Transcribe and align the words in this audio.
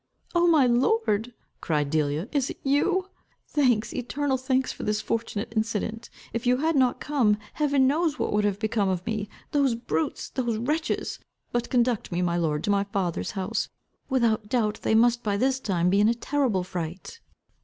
"Oh, 0.33 0.47
my 0.47 0.65
lord," 0.65 1.31
cried 1.59 1.91
Delia, 1.91 2.27
"is 2.31 2.49
it 2.49 2.57
you? 2.63 3.09
Thanks, 3.45 3.93
eternal 3.93 4.35
thanks, 4.35 4.71
for 4.71 4.81
this 4.81 4.99
fortunate 4.99 5.53
incident. 5.55 6.09
If 6.33 6.47
you 6.47 6.57
had 6.57 6.75
not 6.75 6.99
come, 6.99 7.37
heaven 7.53 7.85
knows 7.85 8.17
what 8.17 8.33
would 8.33 8.43
have 8.43 8.57
become 8.57 8.89
of 8.89 9.05
me! 9.05 9.29
Those 9.51 9.75
brutes, 9.75 10.29
those 10.29 10.57
wretches 10.57 11.19
But 11.51 11.69
conduct 11.69 12.11
me, 12.11 12.23
my 12.23 12.35
lord, 12.35 12.63
to 12.63 12.71
my 12.71 12.85
father's 12.85 13.33
house. 13.37 13.69
Without 14.09 14.49
doubt, 14.49 14.79
they 14.81 14.95
must 14.95 15.21
by 15.21 15.37
this 15.37 15.59
time 15.59 15.91
be 15.91 15.99
in 15.99 16.09
a 16.09 16.15
terrible 16.15 16.63
fright." 16.63 17.19